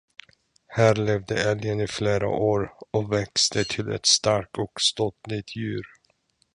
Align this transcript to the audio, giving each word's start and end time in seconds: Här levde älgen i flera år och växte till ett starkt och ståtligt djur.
Här 0.67 0.95
levde 0.95 1.43
älgen 1.49 1.79
i 1.81 1.87
flera 1.87 2.27
år 2.29 2.73
och 2.91 3.11
växte 3.13 3.63
till 3.63 3.91
ett 3.91 4.05
starkt 4.05 4.57
och 4.57 4.81
ståtligt 4.81 5.55
djur. 5.55 5.85